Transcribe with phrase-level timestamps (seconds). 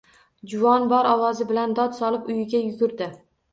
[0.53, 3.13] Juvon bor ovozi bilan dod solib, uyiga yugurdi